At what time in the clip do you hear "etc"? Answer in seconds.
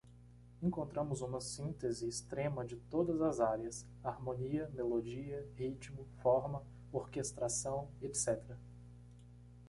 8.01-8.57